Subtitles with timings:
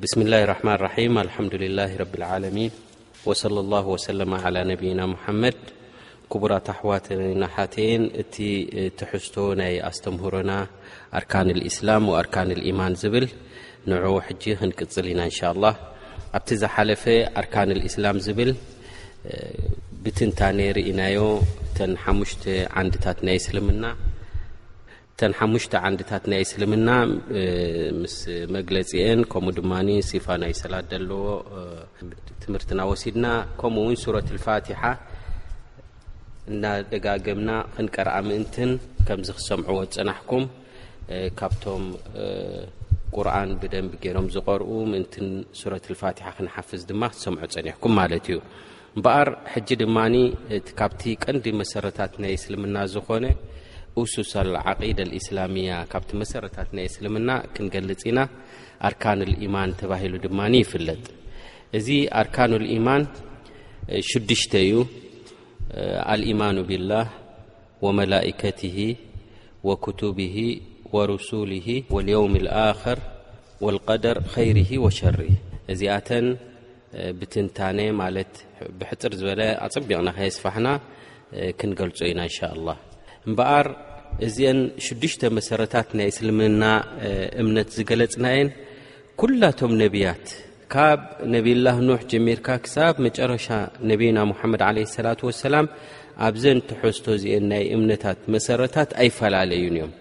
[0.00, 0.88] ብስም ላه ረማን ራ
[1.40, 2.44] ኣድላ ረዓን
[3.36, 5.06] صى ه ና
[5.42, 5.58] መድ
[6.32, 7.48] ክቡራት ኣሕዋትና
[8.02, 8.36] ን እቲ
[8.98, 10.52] ትሕዝቶ ናይ ኣስተምህሮና
[11.20, 13.26] ኣርካን እስላም ኣርካን ማን ዝብል
[13.88, 13.92] ን
[14.42, 15.74] ጂ ክንቅፅል ኢና እን
[16.36, 17.04] ኣብቲ ዝሓለፈ
[17.42, 19.32] ኣርካን እስላም ዝብል eh,
[20.02, 21.18] ብትንታነር ኢናዮ
[21.76, 22.32] ተ ሓሽ
[22.80, 23.84] ዓንድታት ናይስልምና
[25.20, 26.90] ተን ሓሙሽተ ዓንድታት ናይ እስልምና
[28.02, 28.14] ምስ
[28.54, 29.72] መግለፂአን ከምኡ ድማ
[30.10, 30.74] ሲፋ ናይ ሰላ
[31.08, 31.18] ለዎ
[32.42, 33.26] ትምህርትና ወሲድና
[33.60, 34.80] ከምኡውን ሱረት ፋትሓ
[36.52, 38.70] እና ደጋገምና ክንቀርአ ምእንትን
[39.10, 40.46] ከምዚ ክሰምዕዎ ፅናሕኩም
[41.42, 41.84] ካብቶም
[43.16, 45.28] ቁርኣን ብደንብ ገይሮም ዝቀርኡ ምእንትን
[45.60, 48.38] ሱረት ፋትሓ ክንሓፍዝ ድማ ክሰምዑ ፀኒሕኩም ማለት እዩ
[48.96, 49.98] እምበኣር ሕጂ ድማ
[50.82, 53.24] ካብቲ ቀንዲ መሰረታት ናይ እስልምና ዝኾነ
[54.14, 54.30] ሱስ
[54.70, 58.20] ዓቂዳ እስላሚያ ካብቲ መሰረታት ናይ እስልምና ክንገልፅ ኢና
[58.88, 61.02] ኣርካን ኢማን ተባሂሉ ድማ ይፍለጥ
[61.78, 61.88] እዚ
[62.20, 63.02] ኣርካኖ ልኢማን
[64.10, 64.76] ሽዱሽተ እዩ
[66.14, 67.08] ኣልኢማኑ ብላህ
[67.86, 68.60] ወመላከት
[69.70, 70.18] ወክቱብ
[70.96, 71.52] ወረሱሊ
[71.96, 72.34] ወልውም
[72.66, 73.00] ኣክር
[73.76, 75.18] ልደር ኸይር ወሸር
[75.74, 76.28] እዚኣተን
[77.18, 78.32] ብትንታነ ማለት
[78.78, 80.68] ብሕፅር ዝበለ ኣፀቢቕና ከየስፋሕና
[81.60, 82.38] ክንገልፆ ኢና እንሻ
[82.68, 82.78] ላ
[83.30, 83.66] እምበኣር
[84.26, 86.62] እዚአን ሽዱሽተ መሰረታት ናይ እስልምና
[87.42, 88.48] እምነት ዝገለፅናእየን
[89.20, 90.24] ኩላቶም ነቢያት
[90.72, 91.00] ካብ
[91.34, 93.46] ነቢይላህ ኑሕ ጀሚርካ ክሳብ መጨረሻ
[93.90, 95.66] ነቢና ሙሓመድ ዓለ ሰላት ወሰላም
[96.28, 99.92] ኣብዘን ተሕዝቶ እዚአን ናይ እምነታት መሰረታት ኣይፈላለዩን እዮም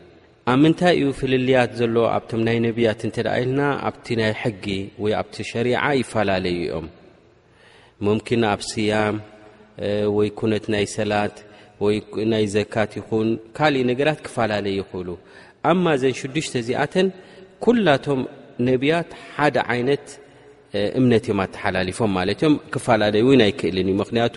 [0.54, 4.66] ኣብ ምንታይ እዩ ፍልልያት ዘሎ ኣብቶም ናይ ነቢያት እንተ ደኣ ኢልና ኣብቲ ናይ ሕጊ
[5.04, 6.88] ወይ ኣብቲ ሸሪዓ ይፈላለዩ እዮም
[8.08, 9.18] ሙምኪና ኣብ ስያም
[10.18, 11.36] ወይ ኩነት ናይ ሰላት
[11.86, 13.28] ወናይ ዘካት ይኹን
[13.58, 15.08] ካሊእ ነገራት ክፋላለየ ይክእሉ
[15.72, 17.08] ኣማ ዘን ሽዱሽተ እዚኣተን
[17.66, 18.22] ኩላቶም
[18.70, 20.06] ነቢያት ሓደ ዓይነት
[21.00, 24.36] እምነት እዮም ኣተሓላሊፎም ማለት እም ክፈላለዩ ኣይክእልን እዩ ምክንያቱ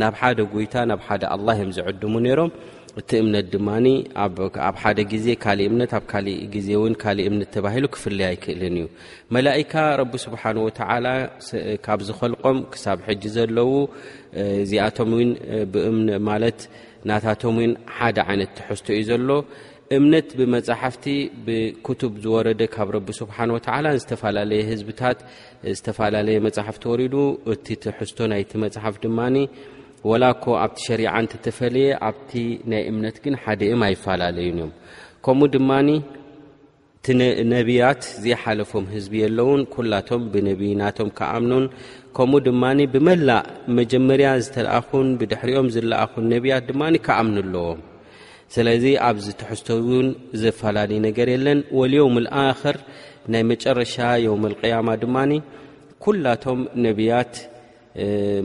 [0.00, 2.50] ናብ ሓደ ጉይታ ናብ ሓደ ኣላ እዮም ዝዕድሙ ነይሮም
[3.00, 3.68] እቲ እምነት ድማ
[4.24, 8.86] ኣብ ሓደ ዜካእእምነ ኣብ እ ዜ ካእ እምነት ተባሂሉ ክፍለይ ኣይክእልን እዩ
[9.36, 11.06] መላካ ረቢ ስብሓን ወተዓላ
[11.86, 13.72] ካብ ዝኸልቆም ክሳብ ሕጂ ዘለዉ
[14.70, 15.12] ዚኣቶም
[15.74, 16.60] ብእምኒ ማለት
[17.08, 17.56] ናታቶም
[17.96, 19.28] ሓደ ዓይነት ትሕዝቶ እዩ ዘሎ
[19.96, 21.04] እምነት ብመፅሓፍቲ
[21.46, 25.18] ብክቱብ ዝወረደ ካብ ረቢ ስብሓን ወተዓላ ዝተፈላለየ ህዝብታት
[25.78, 27.14] ዝተፈላለየ መፅሓፍቲ ወሪዱ
[27.54, 29.36] እቲ ትሕዝቶ ናይቲ መፅሓፍ ድማኒ
[30.10, 32.32] ወላኮ ኣብቲ ሸሪዓንተተፈለየ ኣብቲ
[32.72, 34.72] ናይ እምነት ግን ሓደ እዮም ኣይፈላለዩን እዮም
[35.26, 35.88] ከምኡ ድማኒ
[37.08, 37.14] እቲ
[37.50, 41.66] ነብያት ዘይሓለፎም ህዝቢ የለዉን ኩላቶም ብነብይናቶም ክኣምኑን
[42.16, 42.62] ከምኡ ድማ
[42.92, 43.44] ብመላእ
[43.78, 47.80] መጀመርያ ዝተለኣኹን ብድሕሪኦም ዝለኣኹን ነብያት ድማ ከኣምን ኣለዎም
[48.54, 50.08] ስለዚ ኣብዚ ትሕዝቶን
[50.44, 52.78] ዝፈላለዩ ነገር የለን ወልዮም ኣክር
[53.34, 55.32] ናይ መጨረሻ የም ቅያማ ድማኒ
[56.06, 57.34] ኩላቶም ነብያት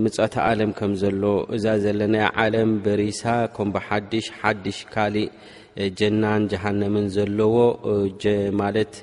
[0.04, 1.24] ምፀታ ኣለም ከም ዘሎ
[1.58, 3.24] እዛ ዘለና ዓለም በሪሳ
[3.56, 5.28] ከም ብሓሽ ሓድሽ ካሊእ
[6.00, 7.56] ጀናን ጀሃነምን ዘለዎ
[8.62, 8.94] ማለት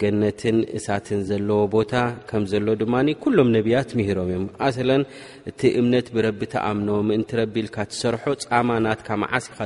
[0.00, 1.92] ገነትን እሳትን ዘለዎ ቦታ
[2.28, 5.02] ከም ዘሎ ድማኒ ኩሎም ነቢያት ምሂሮም እዮም ኣሰለን
[5.50, 9.58] እቲ እምነት ብረቢ ተኣምኖ ምእንትረቢኢልካ ትሰርሖ ፃማናትካመዓሲኻ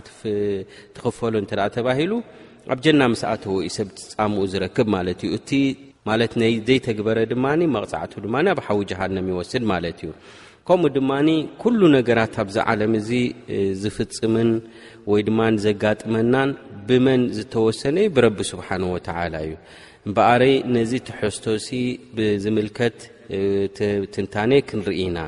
[0.96, 2.12] ትኽፈሉ እንተ ተባሂሉ
[2.72, 5.50] ኣብ ጀና ምስኣተወ ዩ ሰብቲ ፃምኡ ዝረክብ ማለት እዩ እቲ
[6.10, 6.32] ማለት
[6.68, 10.10] ዘይተግበረ ድማ መቕፃዕቱ ድማ ኣብ ሓዊ ጃሃነም ይወስድ ማለት እዩ
[10.68, 11.10] ከምኡ ድማ
[11.62, 13.10] ኩل ነገራት ኣብዚ ዓለም እዚ
[13.82, 14.50] ዝፍፅምን
[15.10, 16.50] ወይ ድማ ዘጋጥመናን
[16.88, 19.08] ብመን ዝተወሰነ ብረቢ ስብሓንه وተ
[19.44, 19.50] እዩ
[20.08, 21.66] እበረይ ነዚ ትሐዝቶሲ
[22.16, 22.98] ብዝምልከት
[24.14, 25.18] ትንታነ ክንርኢና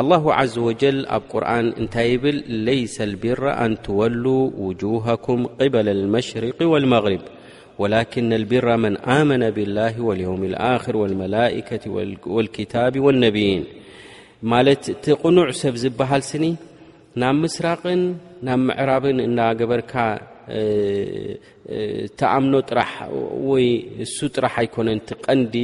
[0.00, 0.22] الله
[0.54, 0.84] ዘ ጀ
[1.16, 4.24] ኣብ ቁርን እንታይ ብል ለይሰ الብራ ኣንትወሉ
[4.66, 7.24] وجهኩም قበ الመሽርق والመغርብ
[7.80, 10.42] ወላكና لብራ መን ኣመነ ብላه وليوም
[10.92, 12.74] ር መላ لكታ
[13.06, 13.64] والነብይን
[14.52, 16.44] ማለት እቲ ቕኑዕ ሰብ ዝበሃል ስኒ
[17.20, 18.00] ናብ ምስራቅን
[18.46, 19.92] ናብ ምዕራብን እና ገበርካ
[22.20, 22.92] ተኣምኖ ጥራሕ
[23.50, 23.66] ወይ
[24.04, 25.54] እሱ ጥራሕ ኣይኮነን ቲቀንዲ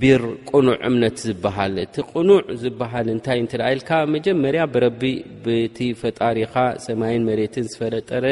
[0.00, 5.02] ቢር ቅኑዕ እምነት ዝበሃል እቲ ቕኑዕ ዝበሃል እንታይ እንትዳ ኢልካ መጀመርያ ብረቢ
[5.44, 6.54] ብቲ ፈጣሪኻ
[6.86, 8.24] ሰማይን መሬትን ዝፈረጠረ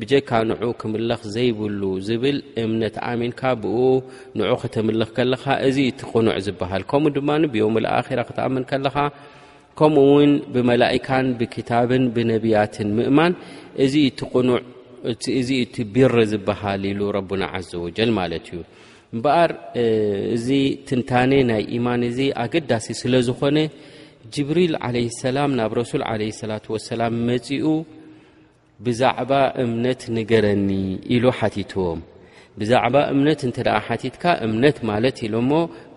[0.00, 3.78] ብጀካ ንዑ ክምልኽ ዘይብሉ ዝብል እምነት ኣሚንካ ብኡ
[4.40, 8.96] ንዑ ክትምልኽ ከለኻ እዚ እቲ ቕኑዕ ዝበሃል ከምኡ ድማ ብዮም ኣራ ክትኣምን ከለኻ
[9.80, 13.32] ከምኡ ውን ብመላእካን ብክታብን ብነብያትን ምእማን
[15.38, 18.60] እዚ እቲ ቢር ዝበሃል ኢሉ ረና ዘ ወጀል ማለት እዩ
[19.14, 19.50] እምበኣር
[20.36, 20.48] እዚ
[20.88, 23.58] ትንታነ ናይ ኢማን እዚ ኣገዳሲ ስለዝኾነ
[24.34, 27.64] ጅብሪል ዓለ ሰላም ናብ ረሱል ዓለ ሰላት ወሰላም መፅኡ
[28.86, 29.32] ብዛዕባ
[29.64, 30.68] እምነት ንገረኒ
[31.14, 32.00] ኢሉ ሓቲትዎም
[32.60, 35.52] ብዛዕባ እምነት እንተ ደኣ ሓቲትካ እምነት ማለት ኢሉ እሞ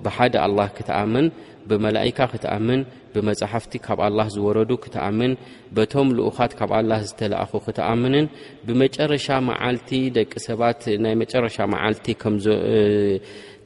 [0.06, 1.26] ብሓደ ኣልላ ክትኣመን
[1.70, 2.82] ብመላእካ ክትኣምን
[3.14, 5.32] ብመፅሓፍቲ ካብ ኣልላህ ዝወረዱ ክትኣምን
[5.76, 8.26] በቶም ልኡኻት ካብ ኣላ ዝተለኣኹ ክትኣምንን
[8.68, 12.06] ብመጨረሻ መዓልቲ ደቂ ሰባት ናይ መጨረሻ መዓልቲ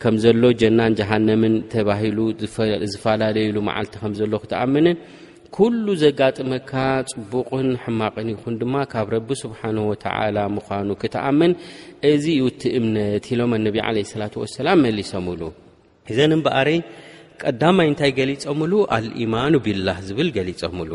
[0.06, 2.20] ከም ዘሎ ጀናን ጃሃነምን ተባሂሉ
[2.94, 4.98] ዝፈላለየሉ መዓልቲ ከም ዘሎ ክትኣምንን
[5.56, 6.72] ኩሉ ዘጋጥመካ
[7.12, 11.54] ፅቡቕን ሕማቕን ይኹን ድማ ካብ ረቢ ስብሓን ወተዓላ ምኳኑ ክትኣምን
[12.12, 15.42] እዚ ዩ ትእምነት ኢሎም ኣነቢ ዓለ ስላት ወሰላም መሊሶምብሉ
[16.12, 16.70] እዘን እምበኣሪ
[17.46, 20.92] ቀዳማይ እንታይ ገሊፀምሉ አልኢማኑ ብላህ ዝብል ገሊፀምሉ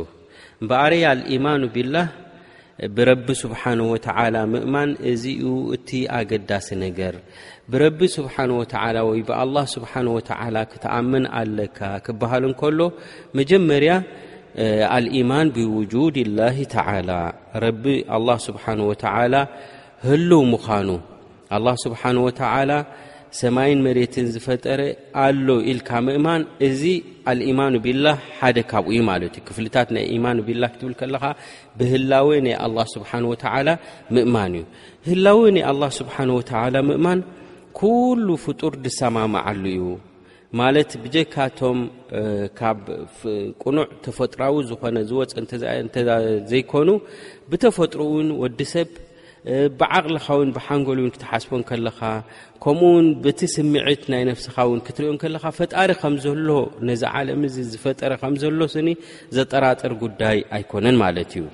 [0.62, 2.06] እምበኣረ ኣልኢማኑ ቢላህ
[2.96, 5.42] ብረቢ ስብሓን ወተዓላ ምእማን እዚኡ
[5.76, 7.14] እቲ ኣገዳሲ ነገር
[7.72, 12.80] ብረቢ ስብሓን ወተዓላ ወይ ብኣላ ስብሓ ወተዓላ ክትኣምን ኣለካ ክበሃል እንከሎ
[13.40, 13.94] መጀመርያ
[14.96, 17.10] አልኢማን ብውጁድ ላሂ ተዓላ
[17.64, 17.84] ረቢ
[18.18, 19.34] ኣላ ስብሓን ወተዓላ
[20.08, 20.88] ህልው ምዃኑ
[21.56, 22.70] ኣላ ስብሓን ወተዓላ
[23.40, 24.80] ሰማይን መሬትን ዝፈጠረ
[25.24, 26.82] ኣለ ኢልካ ምእማን እዚ
[27.30, 31.24] ኣልኢማኑ ቢላህ ሓደ ካብኡ ዩ ማለት እዩ ክፍልታት ናይ ኢማን ቢላ ክትብል ከለካ
[31.78, 33.68] ብህላወ ናይ ኣላ ስብሓን ወተዓላ
[34.16, 34.64] ምእማን እዩ
[35.08, 37.20] ህላወ ናይ ኣላ ስብሓን ወተዓላ ምእማን
[37.80, 39.86] ኩሉ ፍጡር ድሰማምዓሉ እዩ
[40.60, 41.78] ማለት ብጀካቶም
[42.58, 42.78] ካብ
[43.62, 46.88] ቁኑዕ ተፈጥራዊ ዝኾነ ዝወፅ እንተዘይኮኑ
[47.52, 48.88] ብተፈጥሮ እውን ወዲ ሰብ
[49.80, 52.00] ብዓቕልካ ውን ብሓንጎል እውን ክትሓስቦን ከለካ
[52.64, 56.48] ከምኡውን በቲ ስምዒት ናይ ነፍስኻ እውን ክትሪዮን ከለካ ፈጣሪ ከምዘሎ
[56.88, 58.88] ነዚ ዓለም እዚ ዝፈጠረ ከምዘሎ ስኒ
[59.36, 61.44] ዘጠራጠር ጉዳይ ኣይኮነን ማለት እዩ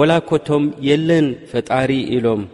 [0.00, 2.44] ወላኮቶም የለን ፈጣሪ ኢሎም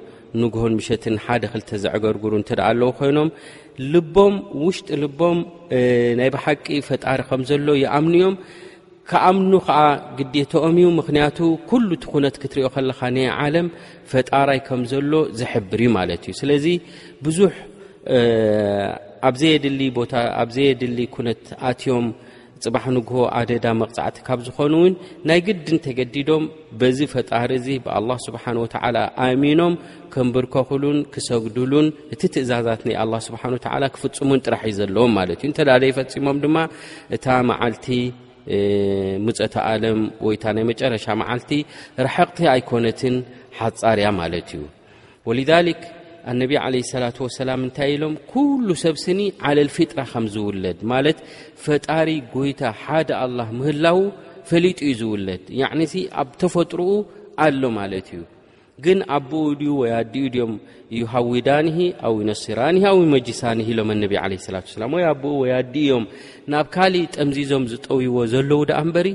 [0.42, 3.30] ንግሆን ምሸትን ሓደ ክልተ ዘዕገርግሩ እንተ ደእ ኣለዉ ኮይኖም
[3.92, 4.34] ልቦም
[4.66, 5.38] ውሽጢ ልቦም
[6.18, 8.34] ናይ ብሓቂ ፈጣሪ ከም ዘሎ ይኣምኒእዮም
[9.10, 9.78] ከኣምኑ ከዓ
[10.18, 11.38] ግዲቶኦም ዩ ምክንያቱ
[11.70, 13.66] ኩሉ እቲ ኩነት ክትሪኦ ከለካ ናይ ዓለም
[14.10, 16.66] ፈጣራይ ከም ዘሎ ዝሕብር ዩ ማለት እዩ ስለዚ
[17.26, 17.54] ብዙሕ
[19.28, 22.06] ኣዘታኣብዘየድሊ ኩነት ኣትዮም
[22.64, 24.92] ፅባሕ ንግቦ ኣደዳ መቕፃዕቲ ካብ ዝኾኑእውን
[25.28, 26.42] ናይ ግድን ተገዲዶም
[26.80, 29.74] በዚ ፈጣሪ እዚ ብኣላ ስብሓን ወተዓላ ኣእሚኖም
[30.12, 35.82] ክንብርከክሉን ክሰግድሉን እቲ ትእዛዛት ናይ ኣላ ስብሓን ወዓላ ክፍፅሙን ጥራሕ እዩ ዘለዎም ማለት እዩ ንተዳለ
[35.90, 36.56] ኣይፈፂሞም ድማ
[37.16, 37.88] እታ መዓልቲ
[39.26, 41.50] ምፀተ ኣለም ወይታ ናይ መጨረሻ መዓልቲ
[42.06, 43.16] ረሓቕቲ ኣይኮነትን
[43.58, 44.62] ሓፃርያ ማለት እዩ
[45.28, 45.80] ወሊዛሊክ
[46.32, 51.18] ኣነብ ዓለ ሰላት ወሰላም እንታይ ኢሎም ኩሉ ሰብስኒ ዓለልፊጥራ ከም ዝውለድ ማለት
[51.64, 53.98] ፈጣሪ ጎይታ ሓደ ኣላ ምህላው
[54.50, 55.80] ፈሊጡ ዩ ዝውለድ ዕኒ
[56.22, 56.94] ኣብ ተፈጥሮኡ
[57.46, 58.22] ኣሎ ማለት እዩ
[58.84, 60.52] ግን ኣቦኡ ድኡ ወይ ዲኡ ድም
[60.94, 61.76] እዩ ሃዊዳኒሂ
[62.08, 66.04] ኣዊ ኣስራኒሂ ኣዊ መጅሳኒ ኢሎም ኣነቢ ዓለ ስላት ሰላም ወይ ኣቦኡ ወይ ዲ እዮም
[66.52, 69.08] ናብ ካሊእ ጠምዚዞም ዝጠውይዎ ዘለዉ ዳኣ እምበሪ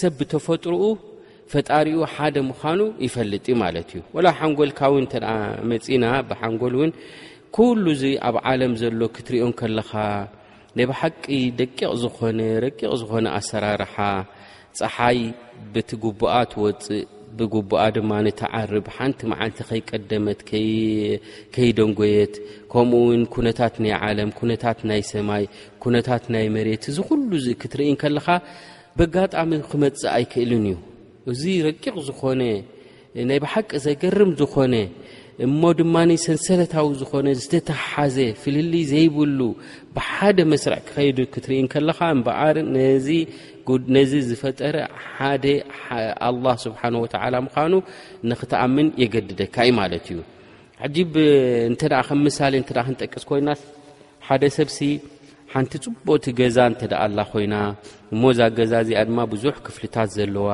[0.00, 0.82] ሰብ ብተፈጥርኡ
[1.52, 5.14] ፈጣሪኡ ሓደ ምዃኑ ይፈልጥ ማለት እዩ ወላ ሓንጎል ካ ዊን እተ
[5.72, 6.92] መፂና ብሓንጎል እውን
[7.58, 9.90] ኩሉ ዙ ኣብ ዓለም ዘሎ ክትሪዮን ከለኻ
[10.78, 11.24] ነይብሓቂ
[11.58, 13.96] ደቂቕ ዝኾነ ረቂቕ ዝኮነ ኣሰራርሓ
[14.78, 15.20] ፀሓይ
[15.74, 17.04] ብቲ ጉቡኣ ትወፅእ
[17.38, 20.40] ብጉቡኣ ድማኒ ተዓርብ ሓንቲ መዓልቲ ከይቀደመት
[21.54, 22.34] ከይደንጎየት
[22.72, 25.44] ከምኡውን ኩነታት ናይ ዓለም ኩነታት ናይ ሰማይ
[25.84, 27.30] ኩነታት ናይ መሬት እዚ ኩሉ
[27.62, 28.28] ክትርኢን ከለካ
[28.98, 30.76] ብኣጋጣሚ ክመፅእ ኣይክእልን እዩ
[31.32, 32.40] እዚ ረቂቕ ዝኾነ
[33.30, 34.74] ናይ ብሓቂ ዘገርም ዝኾነ
[35.46, 35.94] እሞ ድማ
[36.26, 39.38] ሰንሰረታዊ ዝኾነ ዝተተሓዘ ፍልል ዘይብሉ
[39.96, 43.08] ብሓደ መስርዕ ክኸይዱ ክትርኢን ከለካ እምበዓር ነዚ
[43.94, 44.76] ነዚ ዝፈጠረ
[45.16, 45.44] ሓደ
[46.26, 47.72] ኣላ ስብሓን ወተዓላ ምኳኑ
[48.30, 50.20] ንኽትኣምን የገድደካ ዩ ማለት እዩ
[50.86, 51.12] ዓጂብ
[51.72, 53.60] እንተ ከም ምሳሌ እ ክንጠቂስ ኮይናት
[54.26, 54.78] ሓደ ሰብሲ
[55.52, 57.54] ሓንቲ ፅቡቲ ገዛ እንተ ዳኣ ኣላ ኮይና
[58.14, 60.48] እሞዛ ገዛ እዚኣ ድማ ብዙሕ ክፍልታት ዘለዋ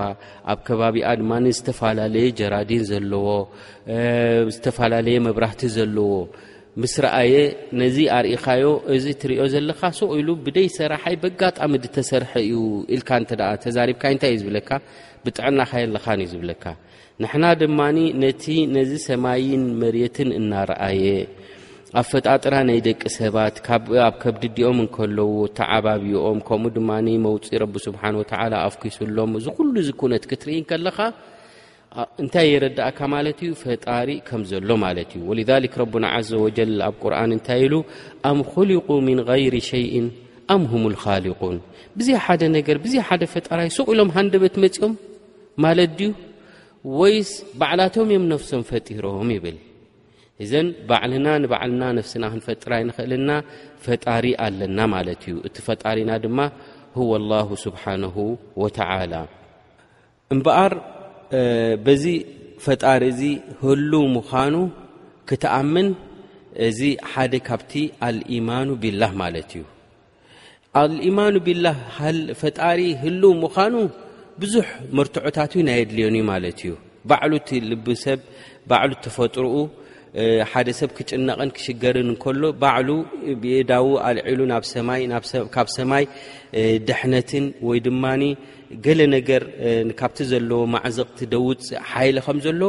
[0.52, 3.28] ኣብ ከባቢኣ ድማ ዝተፈላለየ ጀራዲን ዘለዎ
[4.56, 6.10] ዝተፈላለየ መብራህቲ ዘለዎ
[6.82, 7.34] ምስ ረኣየ
[7.80, 8.62] ነዚ ኣርእኻዮ
[8.94, 12.54] እዚ እትሪዮ ዘለካ ሶ ኢሉ ብደይ ሰራሓይ በጋጣሚ ድተሰርሐ እዩ
[12.94, 13.30] ኢልካ እንተ
[13.64, 14.70] ተዛሪብካይ እንታይ እዩ ዝብለካ
[15.24, 16.64] ብጥዕናኸ የለኻንእዩ ዝብለካ
[17.22, 18.44] ንሕና ድማኒ ነቲ
[18.76, 21.04] ነዚ ሰማይን መሬትን እናረኣየ
[22.00, 23.84] ኣብ ፈጣጥራ ናይ ደቂ ሰባት ኣብ
[24.22, 26.90] ከብዲ ድኦም እንከለዎ ተዓባቢኦም ከምኡ ድማ
[27.26, 30.98] መውፅኢ ረቢ ስብሓን ወተዓላ ኣፍኪሱሎም እዚ ኩሉ ዚ ኩነት ክትርኢን ከለካ
[32.22, 37.30] እንታይ የረዳእካ ማለት እዩ ፈጣሪ ከም ዘሎ ማለት እዩ ወልዛሊክ ረብና ዓዘ ወጀል ኣብ ቁርኣን
[37.36, 37.74] እንታይ ኢሉ
[38.30, 39.94] ኣም ክልق ምን ይር ሸይእ
[40.54, 41.56] ኣም ሁም ልካሊቁን
[41.98, 44.94] ብዙ ሓደ ነገር ብዙ ሓደ ፈጣራይ ስቅ ኢሎም ሃንደበት መፂኦም
[45.66, 46.10] ማለት ድዩ
[47.00, 47.30] ወይስ
[47.60, 49.58] ባዕላቶም እዮም ነፍሶም ፈጢሮም ይብል
[50.44, 53.30] እዘን ባዕልና ንባዕልና ነፍስና ክንፈጥራ ይንክእልና
[53.86, 56.38] ፈጣሪ ኣለና ማለት እዩ እቲ ፈጣሪና ድማ
[56.98, 58.16] ህወ ላሁ ስብሓነሁ
[58.62, 59.14] ወተዓላ
[60.34, 60.72] እምበኣር
[61.86, 62.04] በዚ
[62.64, 63.20] ፈጣሪ እዚ
[63.62, 64.54] ህሉ ምዃኑ
[65.28, 65.88] ክትኣምን
[66.68, 67.72] እዚ ሓደ ካብቲ
[68.06, 69.64] ኣልኢማኑ ቢላህ ማለት እዩ
[70.82, 71.76] ኣልኢማኑ ቢላህ
[72.40, 73.74] ፈጣሪ ህል ምዃኑ
[74.42, 74.68] ብዙሕ
[74.98, 76.72] መርትዖታት ናይ ድልየን እዩ ማለት እዩ
[77.10, 78.20] ባዕሉ እቲ ልብ ሰብ
[78.70, 79.54] ባዕሉ ተፈጥርኡ
[80.52, 82.88] ሓደ ሰብ ክጭነቐን ክሽገርን እከሎ ባዕሉ
[83.70, 84.40] ዳዊ ኣልዒሉ
[85.54, 86.04] ካብ ሰማይ
[86.88, 88.22] ድሕነትን ወይ ድማኒ
[88.84, 89.42] ገለ ነገር
[90.00, 91.62] ካብቲ ዘለዎ ማዕዘቕቲ ደውፅ
[91.92, 92.60] ሓይሊ ከም ዘሎ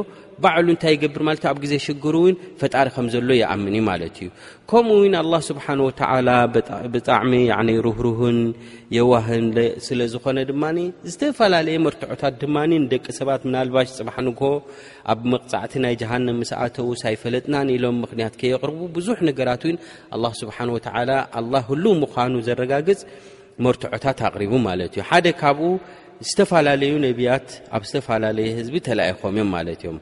[0.43, 4.29] ባዕሉ እንታይ ይገብር ማለት ኣብ ግዜ ሽግሩ እውን ፈጣሪ ከም ዘሎ ይኣምን እዩ ማለት እዩ
[4.72, 6.29] ከምኡ ው ኣላ ስብሓን ወተዓላ
[6.96, 7.31] ብጣዕሚ
[7.88, 8.39] ሩህሩህን
[8.98, 10.63] የዋህንስለዝኾነ ድማ
[11.12, 14.41] ዝተፈላለየ መርትዖታት ድማ ንደቂ ሰባት ምናልባሽ ፅማሓንግ
[15.13, 19.75] ኣብ መቕፃዕቲ ናይ ጃሃንም ምስኣተውስ ኣይፈለጥናን ኢሎም ምክንያት ከየቅርቡ ብዙሕ ነገራት እው
[20.17, 23.01] ኣላ ስብሓን ወተዓላ ኣላ ሁሉ ምዃኑ ዘረጋግፅ
[23.65, 25.70] መርትዖታት ኣቅሪቡ ማለት እዩ ሓደ ካብኡ
[26.27, 29.98] ዝተፈላለዩ ነብያት ኣብ ዝተፈላለየ ህዝቢ ተለኣይኾም እዮም ማለት እዮም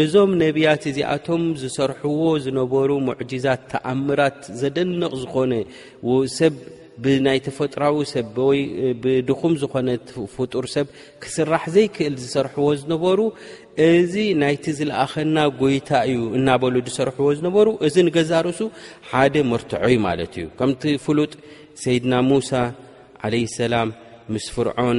[0.00, 5.52] እዞም ነብያት እዚኣቶም ዝሰርሕዎ ዝነበሩ ሙዕጂዛት ተኣምራት ዘደነቕ ዝኮነ
[6.40, 6.54] ሰብ
[7.04, 9.88] ብናይ ተፈጥራዊ ሰብ ወይብድኹም ዝኾነ
[10.36, 10.86] ፍጡር ሰብ
[11.22, 13.20] ክስራሕ ዘይክእል ዝሰርሕዎ ዝነበሩ
[13.88, 18.60] እዚ ናይቲ ዝለኣኸና ጎይታ እዩ እናበሉ ዝሰርሕዎ ዝነበሩ እዚ ንገዛ ርእሱ
[19.12, 21.32] ሓደ መርትዖዩ ማለት እዩ ከምቲ ፍሉጥ
[21.84, 22.52] ሰይድና ሙሳ
[23.26, 23.88] ዓለይህ ሰላም
[24.34, 24.98] ምስ ፍርዖን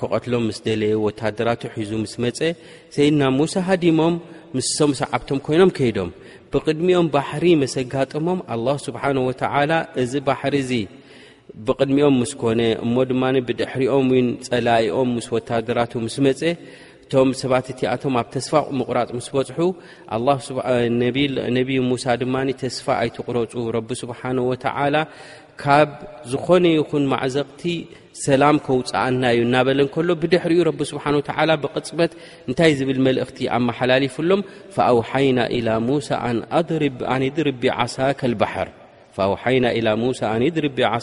[0.00, 2.38] ከቐትሎም ምስ ደለየ ወታደራቱ ሒዙ ምስ መፀ
[2.96, 4.14] ሰይድና ሙሳ ሃዲሞም
[4.56, 6.10] ምስ ሶም ሰዓብቶም ኮይኖም ከይዶም
[6.52, 9.72] ብቅድሚኦም ባሕሪ መሰጋጥሞም ኣላ ስብሓን ወላ
[10.04, 10.56] እዚ ባሕሪ
[11.68, 14.08] ብቅድሚኦም ምስ ኮነ እሞ ድማ ብድሕሪኦም
[14.48, 16.40] ፀላኢኦም ምስ ወታደራት ምስ መፀ
[17.08, 19.60] እቶም ሰባት እቲኣቶም ኣብ ተስፋ ምቁራፅ ምስ በፅሑ
[21.56, 24.94] ነብ ሙሳ ድማ ተስፋ ኣይትቕረፁ ረቢ ስብሓነ ወተዓላ
[25.62, 25.90] ካብ
[26.30, 27.62] ዝኾነ ይኹን ማዕዘቕቲ
[28.24, 31.04] ሰላም ከውፅኣና እዩ እናበለከሎ ብድሕሪኡ ስሓ
[31.62, 32.12] ብቅፅበት
[32.48, 34.42] እንታይ ዝብል መልእኽቲ ኣመሓላፍ ሎም
[34.74, 35.38] ድኣውሓይና
[36.58, 37.52] ኣድሪ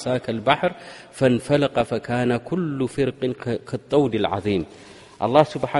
[0.03, 0.71] ሳከበር
[1.17, 3.33] ፈንፈለቀ فካነ ኩل ፍርقን
[3.69, 4.63] ክጠውዲ عظም
[5.33, 5.73] ه ስብሓ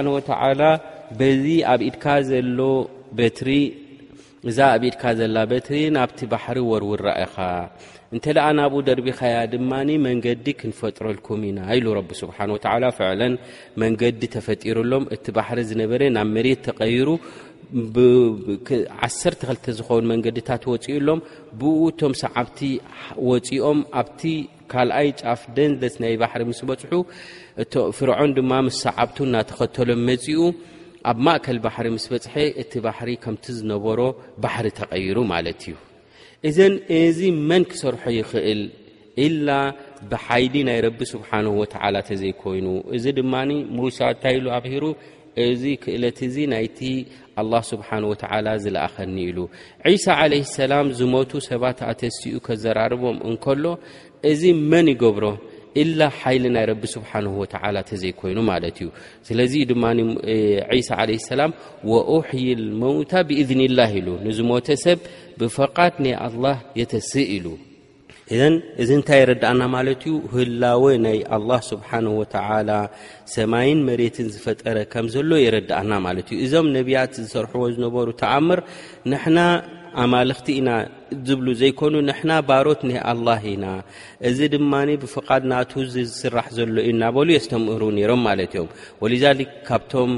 [4.46, 7.36] ድእዛ ኣብኢድካ ዘላ በትሪ ናብቲ ባሕሪ ወርው ራኢኻ
[8.14, 9.70] እንተደኣ ናብኡ ደርቢኻያ ድማ
[10.06, 13.32] መንገዲ ክንፈጥረልኩም ኢና ኢሉ ረቢ ስብሓን ወተላ ፍዕለን
[13.82, 17.08] መንገዲ ተፈጢሩሎም እቲ ባሕሪ ዝነበረ ናብ መሬት ተቀይሩ
[19.06, 21.20] ዓሰተ ክልተ ዝኸውን መንገዲታት ወፅኡሎም
[21.60, 22.60] ብኡ እቶም ሰዓብቲ
[23.30, 24.22] ወፅኦም ኣብቲ
[24.74, 26.94] ካልኣይ ጫፍ ደንደት ናይ ባሕሪ ምስ በፅሑ
[28.00, 30.40] ፍርዖን ድማ ምስ ሰዓብቲ እናተኸተሎም መፂኡ
[31.12, 34.00] ኣብ ማእከል ባሕሪ ምስ በፅሐ እቲ ባሕሪ ከምቲ ዝነበሮ
[34.46, 35.74] ባሕሪ ተቀይሩ ማለት እዩ
[36.48, 37.20] እዘን እዚ
[37.50, 38.60] መን ክሰርሖ ይኽእል
[39.26, 39.48] ኢላ
[40.10, 43.34] ብሓይሊ ናይ ረቢ ስብሓን ወዓላ ተዘይኮይኑ እዚ ድማ
[43.76, 44.84] ሙሳ እንታይ ሉ ኣብሂሩ
[45.46, 46.78] እዚ ክእለት እዚ ናይቲ
[47.42, 49.38] ኣላ ስብሓን ወተዓላ ዝለእኸኒ ኢሉ
[49.92, 53.64] ዒሳ ዓለ ሰላም ዝሞቱ ሰባት ኣተስቲኡ ከዘራርቦም እንከሎ
[54.32, 55.26] እዚ መን ይገብሮ
[55.82, 57.10] ኢላ ሓይሊ ናይ ረቢ ስብሓ
[57.40, 58.88] ወተዓላ ተዘይኮይኑ ማለት እዩ
[59.28, 59.84] ስለዚ ድማ
[60.88, 61.52] ሳ ለ ሰላም
[61.92, 62.46] ወውሕይ
[62.82, 64.98] ሞውታ ብእዝኒላህ ኢሉ ንዝሞተ ሰብ
[65.40, 67.46] ብፍቃድ ናይ ኣልላህ የተስእ ኢሉ
[68.34, 72.70] እዘን እዚ እንታይ የረዳኣና ማለት እዩ ህላወ ናይ ኣላ ስብሓን ወተዓላ
[73.34, 78.60] ሰማይን መሬትን ዝፈጠረ ከምዘሎ የረድኣና ማለት እዩ እዞም ነቢያት ዝሰርሕዎ ዝነበሩ ተኣምር
[79.12, 79.38] ንሕና
[80.04, 80.70] ኣማልክቲ ኢና
[81.26, 83.66] ዝብሉ ዘይኮኑ ንሕና ባሮት ናይ ኣልላ ኢና
[84.30, 84.72] እዚ ድማ
[85.02, 88.70] ብፍቓድ ናትውዚ ዝስራሕ ዘሎ ዩ እናበሉ የስተምህሩ ነይሮም ማለት እዮም
[89.04, 89.34] ወ
[89.68, 90.14] ካብቶም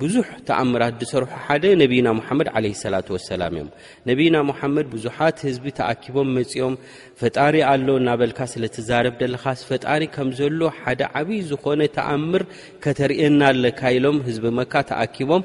[0.00, 3.68] ብዙሕ ተኣምራት ዝሰርሑ ሓደ ነቢይና ሙሓመድ ዓለ ሰላት ወሰላም እዮም
[4.10, 6.74] ነቢና ሙሓመድ ብዙሓት ህዝቢ ተኣኪቦም መፂኦም
[7.20, 12.44] ፈጣሪ ኣሎ እናበልካ ስለ ትዛረብ ደለካ ፈጣሪ ከም ዘሎ ሓደ ዓብይ ዝኮነ ተኣምር
[12.86, 15.44] ከተርእና ኣለካ ኢሎም ህዝቢ መካ ተኣኪቦም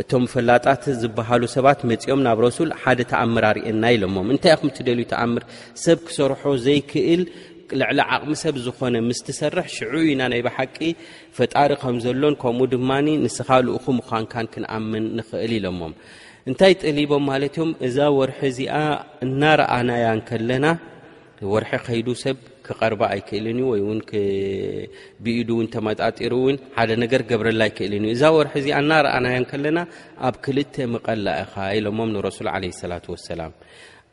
[0.00, 5.42] እቶም ፈላጣት ዝበሃሉ ሰባት መፂኦም ናብ ረሱል ሓደ ተኣምር ኣርእየና ኢሎሞ እንታይ ኹም ትደልዩ ተኣምር
[5.84, 7.22] ሰብ ክሰርሖ ዘይክእል
[7.80, 10.76] ልዕሊ ዓቕሚ ሰብ ዝኾነ ምስትሰርሕ ሽዑ ኢና ናይብሓቂ
[11.36, 12.90] ፈጣሪ ከምዘሎን ከምኡ ድማ
[13.24, 15.92] ንስኻ ልኡኹ ምኳንካን ክንኣምን ንክእል ኢሎሞም
[16.48, 18.76] እንታይ ጥሊቦም ማለት እዮም እዛ ወርሒ እዚኣ
[19.24, 20.66] እናረኣናያን ከለና
[21.52, 22.36] ወርሒ ከይዱ ሰብ
[22.66, 24.00] ክቐርባ ኣይክእልን እዩ ወይን
[25.24, 29.78] ብኢዱ እውን ተመጣጢሩ እውን ሓደ ነገር ገብረላ ኣይክእልን እዩ እዛ ወርሒ እዚኣ እናረኣናያ ከለና
[30.28, 33.52] ኣብ ክልተ ምቀላእኻ ኢሎሞም ንረሱል ዓለ ሰላት ወሰላም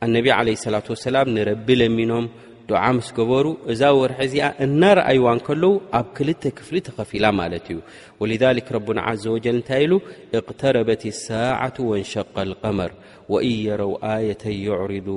[0.06, 2.26] ኣነቢ ዓለ ሰላት ወሰላም ንረቢ ለሚኖም
[2.70, 7.78] ድዓ مስ ገበሩ እዛ وርሒ እዚኣ እናረአይዋ ከለዉ ኣብ ክልተ ክፍሊ ተኸፊላ ማለት እዩ
[8.20, 9.92] ولذلك ረبና عز وجل እንታይ ኢሉ
[10.40, 12.90] اقተረበት الሳاعة وانشق القመር
[13.32, 15.08] وእ يረوا آية يعرض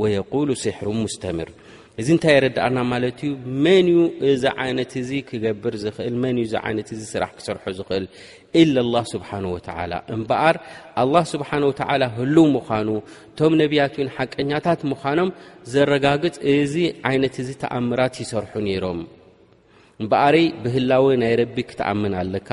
[0.00, 1.48] ويقول ሲحر مስتمር
[2.00, 3.32] እዚ እንታይ የረዳእና ማለት እዩ
[3.64, 3.98] መን እዩ
[4.30, 8.06] እዚ ዓይነት እዚ ክገብር ዝኽእል መን እ ዚ ዓይነት ዚ ስራሕ ክሰርሑ ዝኽእል
[8.62, 10.56] ኢሊ ኣላ ስብሓን ወተዓላ እምበኣር
[11.02, 12.88] ኣላ ስብሓን ወተዓላ ህሉ ምኳኑ
[13.32, 15.30] እቶም ነቢያትኡን ሓቀኛታት ምዃኖም
[15.74, 16.74] ዘረጋግፅ እዚ
[17.10, 19.00] ዓይነት እዚ ተኣምራት ይሰርሑ ነይሮም
[20.02, 22.50] እምበኣር ብህላዊ ናይ ረቢ ክትኣምን ኣለካ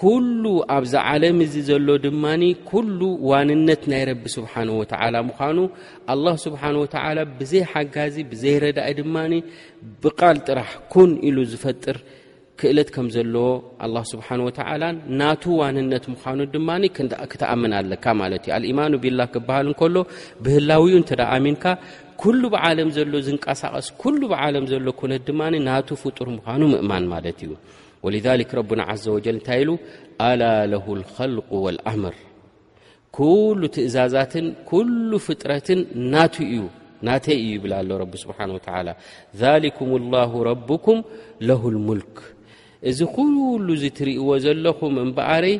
[0.00, 2.98] ኩሉ ኣብዚ ዓለም እዚ ዘሎ ድማኒ ኩሉ
[3.30, 5.58] ዋንነት ናይ ረቢ ስብሓን ወተዓላ ምዃኑ
[6.12, 9.32] ኣላ ስብሓን ወተዓላ ብዘይ ሓጋዚ ብዘይረዳእ ድማኒ
[10.04, 11.96] ብቃል ጥራሕ ኩን ኢሉ ዝፈጥር
[12.60, 13.48] ክእለት ከም ዘለዎ
[13.86, 16.84] ኣላ ስብሓን ወተዓላን ናቱ ዋንነት ምዃኑ ድማኒ
[17.32, 19.96] ክትኣምን ኣለካ ማለት እዩ ኣልኢማኑ ቢላ ክበሃል እንከሎ
[20.44, 21.64] ብህላዊኡ እንተዳ ኣሚንካ
[22.22, 27.50] ኩሉ ብዓለም ዘሎ ዝንቀሳቀስ ኩሉ ብዓለም ዘሎ ኩነት ድማ ናቱ ፍጡር ምዃኑ ምእማን ማለት እዩ
[28.04, 29.70] ولذلك ረبና عዘ وجل እንታይ ኢሉ
[30.28, 32.14] ኣل له الخلق والأምር
[33.18, 35.80] ኩل ትእዛዛትን ኩل ፍጥረትን
[36.56, 36.56] ዩ
[37.06, 37.80] ናተይ እዩ ይብ ኣ
[38.22, 38.60] ስبሓنه ى
[39.42, 40.96] ذلك الله ربكም
[41.48, 42.16] له الملክ
[42.88, 43.36] እዚ ኩሉ
[43.96, 45.54] ትሪእዎ ዘለኹም እበኣረይ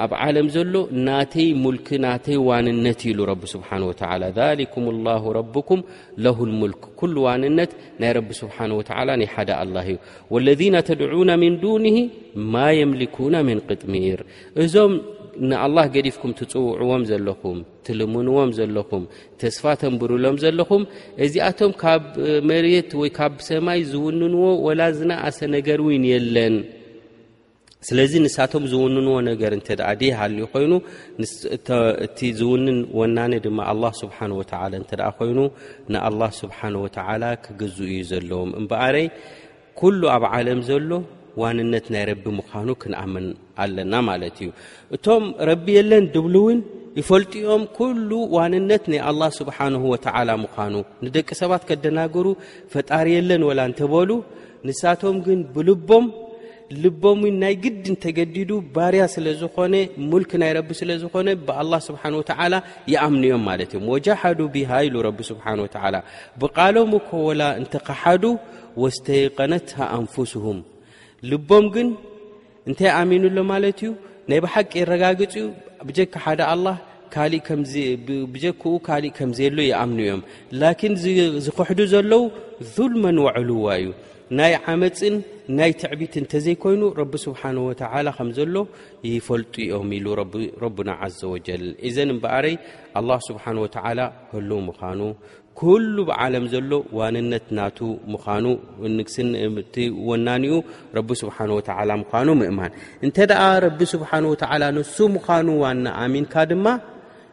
[0.00, 0.74] ኣብ ዓለም ዘሎ
[1.06, 3.90] ናተይ ሙልክ ናተይ ዋንነት ኢሉ ረብ ስብሓ ወ
[4.60, 5.80] ሊኩም ላ ረኩም
[6.24, 7.72] ለ ሙልክ ኩሉ ዋንነት
[8.02, 9.96] ናይ ረቢ ስብሓ ወዓላ ናይ ሓደ ኣላ እዩ
[10.34, 11.96] ወለذነ ተድዑና ምን ዱንሂ
[12.52, 14.20] ማ የምሊኩና ምን ቅጥሚር
[14.64, 14.94] እዞም
[15.48, 19.02] ንኣላህ ገዲፍኩም ትፅውዕዎም ዘለኹም ትልምንዎም ዘለኹም
[19.40, 20.82] ተስፋ ተንብሩሎም ዘለኹም
[21.24, 22.04] እዚኣቶም ካብ
[22.50, 26.54] መሬት ወይ ካብ ሰማይ ዝውንንዎ ወላ ዝናእሰ ነገር ውን የለን
[27.86, 30.72] ስለዚ ንሳቶም ዝውንንዎ ነገር እንተ ደኣ ደየሃል ኮይኑ
[32.06, 35.38] እቲ ዝውንን ወናነ ድማ ኣላ ስብሓን ወተዓ እንተደኣ ኮይኑ
[35.92, 39.06] ንኣላ ስብሓን ወተዓላ ክገዝ እዩ ዘለዎም እምበኣረይ
[39.80, 40.90] ኩሉ ኣብ ዓለም ዘሎ
[41.42, 43.24] ዋንነት ናይ ረቢ ምዃኑ ክንኣምን
[43.62, 44.50] ኣለና ማለት እዩ
[44.96, 46.60] እቶም ረቢ የለን ድብሉእውን
[47.00, 50.74] ይፈልጥኦም ኩሉ ዋንነት ናይ ኣላ ስብሓንሁ ወተዓላ ምኳኑ
[51.06, 52.26] ንደቂ ሰባት ከደናገሩ
[52.74, 54.10] ፈጣሪ የለን ወላ እንተበሉ
[54.68, 56.06] ንሳቶም ግን ብልቦም
[56.82, 59.74] ልቦም ናይ ግድን ተገዲዱ ባርያ ስለዝኾነ
[60.10, 62.54] ሙልክ ናይ ረቢ ስለዝኾነ ብኣላ ስብሓን ወተዓላ
[62.92, 65.94] ይኣምኑ እዮም ማለት እዮም ወጃሃዱ ብሃ ኢሉ ረቢ ስብሓን ወዓላ
[66.42, 68.24] ብቃሎም ኮወላ እንተከሓዱ
[68.84, 70.58] ወስተይቀነትሃ ኣንፍስሁም
[71.30, 71.88] ልቦም ግን
[72.68, 73.92] እንታይ ኣሚኑሎ ማለት እዩ
[74.30, 75.46] ናይ ብሓቂ የረጋግፂ እዩ
[75.88, 76.66] ብጀካ ሓደ ኣላ
[78.32, 80.22] ብጀክኡ ካሊእ ከምዘየሎ ይኣምኑ እዮም
[80.60, 80.94] ላኪን
[81.46, 82.24] ዝክሕዱ ዘለዉ
[82.92, 83.88] ልመን ወዕልዋ እዩ
[84.38, 85.14] ናይ ዓመፅን
[85.58, 88.54] ናይ ትዕቢት እንተዘይኮይኑ ረቢ ስብሓን ወተላ ከም ዘሎ
[89.08, 90.06] ይፈልጡ እኦም ኢሉ
[90.62, 92.54] ረቡና ዘ ወጀል እዘን እምበኣረይ
[93.00, 95.00] ኣላ ስብሓን ወተዓላ ከሎ ምዃኑ
[95.60, 97.78] ኩሉ ብዓለም ዘሎ ዋንነት ናቱ
[98.14, 98.44] ምዃኑ
[98.98, 99.76] ንግስቲ
[100.10, 100.58] ወናኒኡ
[100.98, 102.74] ረቢ ስብሓን ወተላ ምዃኑ ምእማን
[103.06, 106.66] እንተ ደኣ ረቢ ስብሓን ወተላ ንሱ ምዃኑ ዋንናኣሚንካ ድማ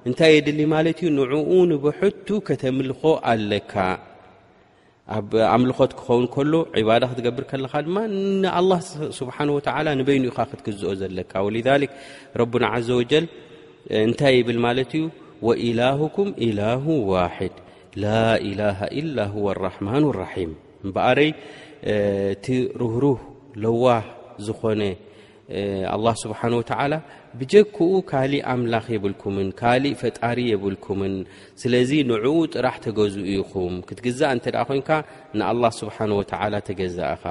[0.10, 3.02] እንታይ የድሊ ማለት እዩ ንዕኡ ንብሕቱ ከተምልኾ
[3.36, 3.76] ኣለካ
[5.16, 7.98] ኣብ ኣምልኾት ክኸውን ከሎ ዕባዳ ክትገብር ከለካ ድማ
[8.44, 8.72] ንኣላ
[9.20, 9.60] ስብሓ ወ
[10.00, 11.92] ንበይንኡኻ ክትክዝኦ ዘለካ ወልሊክ
[12.40, 13.26] ረና ዘ ወጀል
[14.08, 15.06] እንታይ ይብል ማለት እዩ
[15.48, 17.56] ወኢላሁኩም ኢላሁ ዋሕድ
[18.04, 19.18] ላኢላሃ ኢላ
[19.66, 20.52] ረሕማን ራሒም
[20.96, 21.32] በኣረይ
[22.36, 22.46] እቲ
[22.84, 23.20] ርህሩህ
[23.66, 24.06] ለዋህ
[24.48, 24.82] ዝኾነ
[25.96, 26.94] ኣ ስብሓነ ወተዓላ
[27.40, 27.78] ብጀክኡ
[28.10, 31.14] ካሊእ ኣምላኽ የብልኩምን ካሊእ ፈጣሪ የብልኩምን
[31.62, 34.90] ስለዚ ንዕኡ ጥራሕ ተገዝኡ ኢኹም ክትግዛእ እንተ ኮይንካ
[35.40, 37.24] ንኣላ ስብሓ ወላ ተገዛእኻ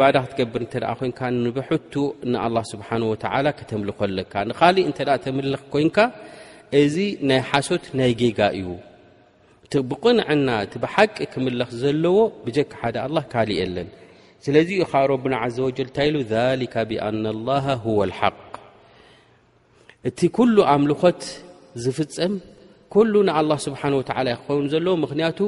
[0.00, 1.94] ባዳ ክትገብር እንተ ኮንካ ንብሕቱ
[2.32, 5.96] ንኣ ስብሓ ወላ ከተምልኮለካ ንካሊእ እንተ ተምልኽ ኮይንካ
[6.82, 6.96] እዚ
[7.30, 8.68] ናይ ሓሶት ናይ ጌጋ እዩ
[9.90, 13.88] ብቕንዕና እቲ ብሓቂ ክምልኽ ዘለዎ ብጀክ ሓደ ኣላ ካሊእ የለን
[14.46, 16.16] ስለዚ ኢኻ ረብና ዘ ወጀል እንታይ ኢሉ
[16.62, 18.36] ሊካ ብኣና ላሃ ሁወ ልሓቅ
[20.08, 21.20] እቲ ኩሉ ኣምልኮት
[21.82, 22.32] ዝፍፀም
[22.94, 23.80] ኩሉ ንኣላ ስብሓ
[24.26, 25.38] ላ ክኸውን ዘለዎ ምክንያቱ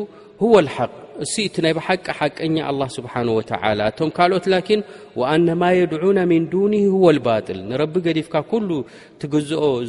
[0.52, 0.92] ወ ሓቅ
[1.24, 4.80] እሱ እቲ ናይ ብሓቂ ሓቀኛ ኣላ ስብሓ ወተላ እቶም ካልኦት ላኪን
[5.20, 8.70] ወኣነማ የድዑና ምን ዱን ወ ልባል ንረቢ ገዲፍካ ኩሉ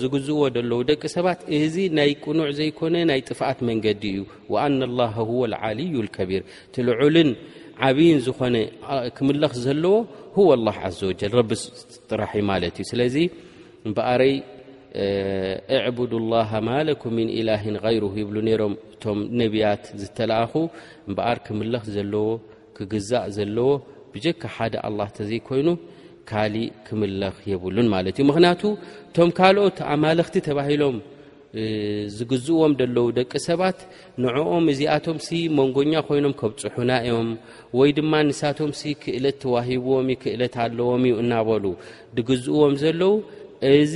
[0.01, 4.19] ዝግዝእዎ ዘለዉ ደቂ ሰባት እዚ ናይ ቅኑዕ ዘይኮነ ናይ ጥፍኣት መንገዲ እዩ
[4.55, 5.09] ወኣና ላ
[5.69, 6.43] ዓልዩ ከቢር
[6.75, 7.31] ትልዑልን
[7.91, 8.55] ዓብይን ዝኾነ
[9.17, 9.95] ክምለኽ ዘለዎ
[10.49, 11.61] ዎ ላ ዘ ወል ቢ
[12.11, 13.17] ጥራሕእ ማለት እዩ ስለዚ
[13.97, 14.33] በኣረይ
[15.77, 20.53] እዕቡድ ላሃ ማለኩም ምን ኢላሂን غይር ይብሉ ነይሮም እቶም ነቢያት ዝተላኣኹ
[21.09, 22.29] እምበኣር ክምለኽ ዘለዎ
[22.77, 23.69] ክግዛእ ዘለዎ
[24.13, 25.67] ብጀካ ሓደ ኣላ ተዘይኮይኑ
[26.29, 28.61] ካሊእ ክምለኽ የብሉን ማለት እዩ ምክንያቱ
[29.09, 30.97] እቶም ካልኦት ኣማለክቲ ተባሂሎም
[32.15, 33.79] ዝግዝእዎም ደለዉ ደቂ ሰባት
[34.23, 35.27] ንዕኦም እዚኣቶምሲ
[35.59, 37.29] መንጎኛ ኮይኖም ከብ ፅሑና እዮም
[37.79, 41.65] ወይ ድማ ንሳቶምሲ ክእለት ተዋሂብዎም ክእለት ኣለዎም እዩ እናበሉ
[42.17, 43.11] ድግዝእዎም ዘለዉ
[43.65, 43.95] እዚ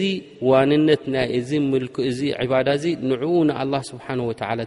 [0.51, 1.51] ዋንነት ናይ ዚ
[2.51, 3.57] ባዳ እዚ ንዕኡ ንኣ
[3.91, 4.07] ስብሓ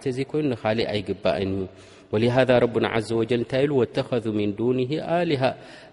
[0.05, 1.63] ተዘይኮይኑ ንካሊእ ኣይግባአንእዩ
[2.15, 4.79] ወሃذ ረና ዘ ል እንታይ ኢብሉ ተኸذ ምን ዱን
[5.19, 5.43] ኣሊሃ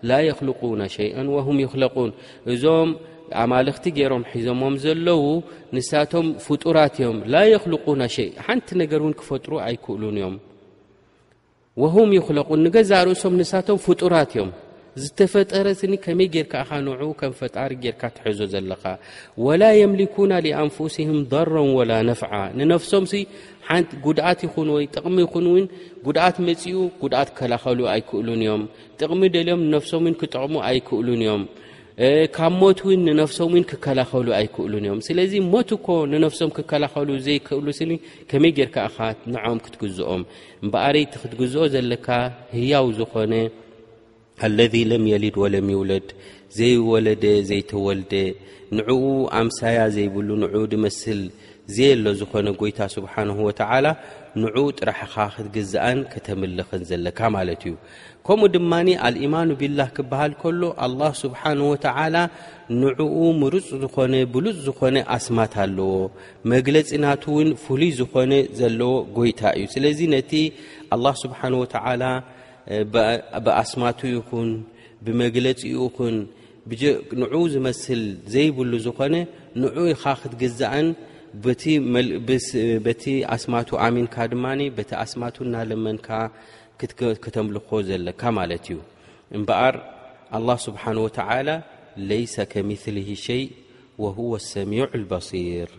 [0.10, 1.10] ላ የክልና ሸይ
[1.48, 2.10] هም ይክለን
[2.54, 2.90] እዞም
[3.42, 5.24] ኣማልኽቲ ገይሮም ሒዞሞም ዘለዉ
[5.76, 7.38] ንሳቶም ፍጡራት እዮም ላ
[7.84, 10.36] ክልና ሸይ ሓንቲ ነገር እውን ክፈጥሩ ኣይክእሉን እዮም
[12.10, 14.52] ም ይክለን ንገዛ ርእሶም ንሳቶም ፍጡራት እዮም
[15.02, 18.84] ዝተፈጠረ ስኒ ከመይ ጌርካ ኻ ንኡ ከም ፈጣሪ ጌርካ ትሕዞ ዘለካ
[19.46, 23.06] ወላ የምሊኩና ሊኣንፍሲህም በሮን ወላ ነፍዓ ንነፍሶም
[23.68, 25.56] ሓን ጉድኣት ይኹን ወይ ጥቕሚ ይኹን ው
[26.08, 26.74] ጉድኣት መፅኡ
[27.04, 28.64] ጉድኣት ክከላኸሉ ኣይክእሉን እዮም
[29.00, 31.44] ጥቕሚ ደልዮም ነፍሶም ክጠቕሙ ኣይክእሉን እዮም
[32.36, 37.92] ካብ ሞት እውን ንነፍሶም እ ክከላኸሉ ኣይክእሉን እዮም ስለዚ ሞት እኮ ንነፍሶም ክከላኸሉ ዘይክእሉ ስኒ
[38.30, 40.22] ከመይ ጌርካ ኻ ንዓኦም ክትግዝኦም
[40.74, 42.08] በኣሪይ ቲ ክትግዝኦ ዘለካ
[42.56, 43.34] ህያው ዝኾነ
[44.46, 44.60] ኣለ
[44.92, 46.08] ለም የሊድ ወለም ይውለድ
[46.58, 48.14] ዘይወለደ ዘይተወልደ
[48.78, 49.04] ንዕኡ
[49.40, 51.22] ኣምሳያ ዘይብሉ ንዑኡ ድመስል
[51.76, 53.88] ዘየ ሎ ዝኾነ ጎይታ ስብሓን ወተዓላ
[54.44, 57.74] ንዑኡ ጥራሕኻ ክትግዝአን ከተምልኸን ዘለካ ማለት እዩ
[58.28, 62.16] ከምኡ ድማኒ አልኢማኑ ቢላህ ክበሃል ከሎ ኣላ ስብሓን ወተዓላ
[62.82, 65.92] ንዕኡ ምሩፅ ዝኾነ ብሉፅ ዝኾነ ኣስማት ኣለዎ
[66.56, 70.34] መግለፂናት እውን ፍሉይ ዝኾነ ዘለዎ ጎይታ እዩ ስለዚ ነቲ
[70.98, 72.04] ኣላ ስብሓን ወተዓላ
[73.46, 74.50] ብኣስማቱ ይኹን
[75.06, 76.16] ብመግለፂኡ ኹን
[77.22, 78.02] ንዑኡ ዝመስል
[78.34, 79.16] ዘይብሉ ዝኾነ
[79.62, 80.88] ንዑኡ ኢኻ ክትግዝእን
[82.86, 83.04] በቲ
[83.36, 84.46] ኣስማቱ ኣሚንካ ድማ
[84.78, 86.08] በቲ ኣስማቱ እናለመንካ
[87.24, 88.78] ክተምልኾ ዘለካ ማለት እዩ
[89.38, 89.76] እምበኣር
[90.38, 91.50] ኣላህ ስብሓን ወተዓላ
[92.10, 93.44] ለይሰ ከምስሊ ሸይ
[94.04, 95.70] ወሁወ ሰሚዑ ልበሲር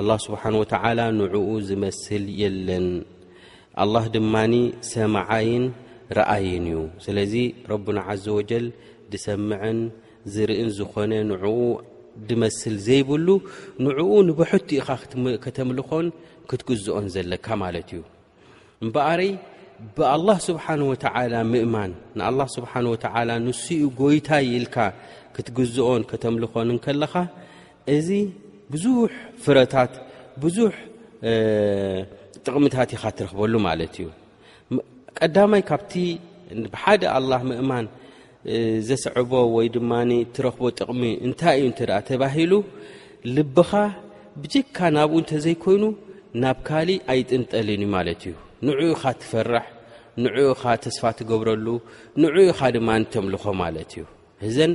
[0.00, 2.88] ኣላ ስብሓን ወተዓላ ንዕኡ ዝመስል የለን
[3.84, 4.54] ኣላህ ድማኒ
[4.94, 5.64] ሰማዓይን
[6.18, 7.34] ርኣይን እዩ ስለዚ
[7.72, 8.64] ረቡና ዓዘ ወጀል
[9.12, 9.78] ድሰምዐን
[10.34, 11.46] ዝርእን ዝኾነ ንዕኡ
[12.28, 13.28] ድመስል ዘይብሉ
[13.86, 14.88] ንዕኡ ንበሕቲ ኢኻ
[15.44, 16.06] ከተምልኾን
[16.50, 18.00] ክትግዝኦን ዘለካ ማለት እዩ
[18.84, 19.22] እምበኣሪ
[19.96, 24.76] ብኣላህ ስብሓን ወተዓላ ምእማን ንኣላ ስብሓን ወተዓላ ንስኡ ጎይታ ይኢልካ
[25.36, 27.14] ክትግዝኦን ከተምልኾንንከለኻ
[27.96, 28.08] እዚ
[28.72, 29.12] ብዙሕ
[29.44, 29.92] ፍረታት
[30.44, 30.74] ብዙሕ
[32.46, 34.06] ጥቕምታት ኢኻ ትረክበሉ ማለት እዩ
[35.18, 35.92] ቀዳማይ ካብቲ
[36.74, 37.86] ብሓደ ኣልላህ ምእማን
[38.88, 39.92] ዘስዕቦ ወይ ድማ
[40.36, 42.52] ትረኽቦ ጥቕሚ እንታይ እዩ እተኣ ተባሂሉ
[43.36, 43.70] ልብኻ
[44.42, 45.84] ብጅካ ናብኡ እንተዘይኮይኑ
[46.42, 48.34] ናብ ካሊእ ኣይጥንጠልን ዩ ማለት እዩ
[48.66, 49.66] ንዑኢኻ ትፈርሕ
[50.24, 51.66] ንዑኢኻ ተስፋ ትገብረሉ
[52.22, 54.04] ንዑኢኻ ድማ ንተምልኾ ማለት እዩ
[54.44, 54.72] ህዘን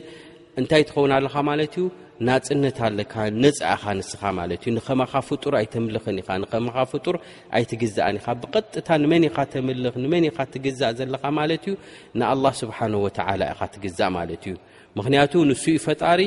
[0.62, 1.84] እንታይ ትኸውን ኣለኻ ማለት እዩ
[2.24, 7.16] ንፅነት ኣለካ ነፃ ኢኻ ንስኻ ማለት እዩ ንኸማኻ ፍጡር ኣይተምልኽን ኢኻ ንኸማኻ ፍጡር
[7.58, 11.74] ኣይትግዛእን ኢኻ ብቀጥታ ንመን ኢኻ ተምልኽ ንመን ካ ትግዛእ ዘለካ ማለት እዩ
[12.20, 14.54] ንኣላ ስብሓን ወተላ ኢኻ ትግዛእ ማለት እዩ
[14.98, 16.22] ምክንያቱ ንስኡ ፈጣሪ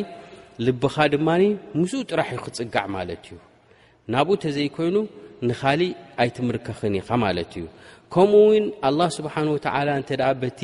[0.66, 1.28] ልብኻ ድማ
[1.80, 3.38] ምዝእ ጥራሕ ክፅጋዕ ማለት እዩ
[4.12, 4.96] ናብኡ ንተዘይኮይኑ
[5.48, 7.64] ንካሊእ ኣይትምርከኽን ኢኻ ማለት እዩ
[8.14, 10.10] ከምኡውን ኣላ ስብሓን ወላ እንተ
[10.60, 10.62] ቲ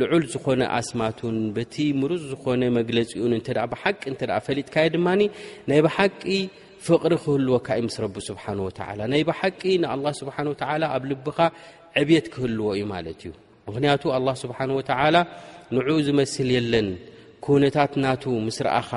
[0.00, 5.22] ልዑል ዝኾነ ኣስማትን በቲ ምሩፅ ዝኾነ መግለፂኡን እንተ ብሓቂ እንተ ፈሊጥካየ ድማኒ
[5.70, 6.20] ናይ ብሓቂ
[6.86, 11.38] ፍቕሪ ክህልወካ ዩ ምስ ረቢ ስብሓን ወተዓላ ናይ ብሓቂ ንኣላ ስብሓን ወዓላ ኣብ ልብኻ
[12.00, 13.32] ዕብየት ክህልዎ እዩ ማለት እዩ
[13.68, 15.16] ምክንያቱ ኣላ ስብሓን ወተዓላ
[15.76, 16.88] ንዑ ዝመስል የለን
[17.46, 18.90] ኩነታት ናቱ ምስ ረኣኻ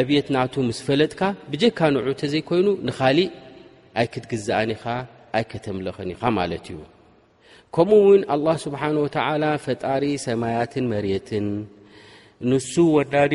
[0.00, 1.20] ዕብየት ናቱ ምስ ፈለጥካ
[1.52, 3.30] ብጀካ ንዑ ተዘይኮይኑ ንኻሊእ
[4.02, 4.84] ኣይክትግዝኣን ኢኻ
[5.38, 6.78] ኣይከተምለኸን ኢኻ ማለት እዩ
[7.76, 11.46] ከምኡ እውን ኣላ ስብሓን ወተዓላ ፈጣሪ ሰማያትን መርትን
[12.50, 13.34] ንሱ ወዳዲ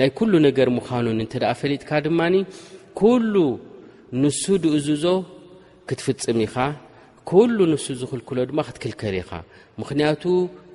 [0.00, 2.34] ናይ ኩሉ ነገር ምዃኑን እንተ ደኣ ፈሊጥካ ድማኒ
[3.00, 3.34] ኩሉ
[4.22, 5.04] ንሱ ድእዝዞ
[5.88, 6.56] ክትፍፅም ኢኻ
[7.30, 9.30] ኩሉ ንሱ ዝኽልክሎ ድማ ክትክልከል ኢኻ
[9.80, 10.22] ምክንያቱ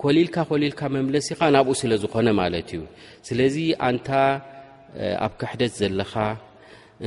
[0.03, 2.83] ኮሊልካ ኮሊልካ መምለሲ ኢኻ ናብኡ ስለ ዝኾነ ማለት እዩ
[3.29, 3.57] ስለዚ
[3.87, 4.09] ኣንታ
[5.25, 6.13] ኣብ ክሕደት ዘለኻ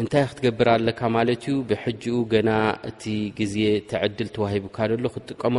[0.00, 2.50] እንታይ ክትገብር ኣለካ ማለት እዩ ብሕጂኡ ገና
[2.88, 3.02] እቲ
[3.38, 3.54] ግዜ
[3.90, 5.56] ተዕድል ተዋሂብካ ደሎ ክትጥቀመ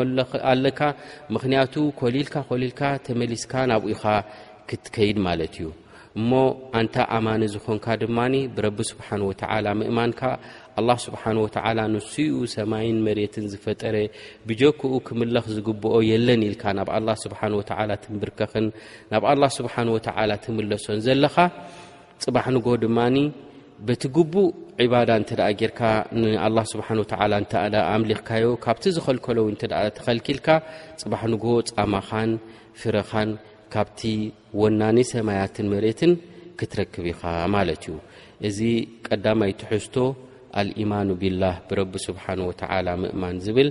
[0.52, 0.80] ኣለካ
[1.36, 4.04] ምክንያቱ ኮሊኢልካ ኮሊልካ ተመሊስካ ናብኡኢኻ
[4.70, 5.70] ክትከይድ ማለት እዩ
[6.20, 6.30] እሞ
[6.82, 10.22] ኣንታ ኣማኒ ዝኾንካ ድማኒ ብረቢ ስብሓን ወተዓላ ምእማንካ
[10.80, 13.96] ኣላ ስብሓን ወተዓላ ንስኡ ሰማይን መሬትን ዝፈጠረ
[14.48, 18.68] ብጀክኡ ክምለኽ ዝግብኦ የለን ኢልካ ናብ ኣላ ስብሓን ወተዓላ ትንብርከኽን
[19.13, 21.36] ናብ ኣላ ስብሓን ወተዓላ ትምለሶን ዘለኻ
[22.24, 23.18] ፅባሕ ንጎ ድማኒ
[23.88, 24.50] በቲ ግቡእ
[24.84, 25.80] ዒባዳ እንተ ደኣ ጌርካ
[26.22, 30.48] ንኣላ ስብሓን ወተዓላ እተኣዳ ኣምሊኽካዮ ካብቲ ዝኸልከሎው እንተደኣ ተኸልኪልካ
[31.02, 32.32] ፅባሕ ንግ ፃማኻን
[32.80, 33.30] ፍረኻን
[33.74, 34.00] ካብቲ
[34.62, 36.13] ወናነ ሰማያትን መሬትን
[36.60, 37.22] ክትረክብ ኢኻ
[37.56, 37.96] ማለት እዩ
[38.48, 38.60] እዚ
[39.08, 39.96] ቀዳማይ ትሕዝቶ
[40.62, 43.70] ኣልኢማኑ ቢላህ ብረቢ ስብሓን ወተዓላ ምእማን ዝብል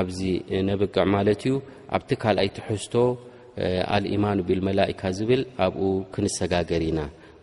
[0.00, 0.20] ኣብዚ
[0.68, 1.54] ነብቅዕ ማለት እዩ
[1.96, 2.94] ኣብቲ ካልኣይ ትሕዝቶ
[3.98, 7.00] ኣልኢማኑ ብልመላኢካ ዝብል ኣብኡ ክንሰጋገር ኢና